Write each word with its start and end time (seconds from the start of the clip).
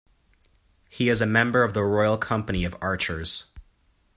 He 0.89 1.09
is 1.09 1.21
a 1.21 1.27
member 1.27 1.61
of 1.61 1.75
the 1.75 1.83
Royal 1.83 2.17
Company 2.17 2.63
of 2.65 2.75
Archers. 2.81 3.53